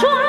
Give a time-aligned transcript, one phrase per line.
[0.00, 0.25] try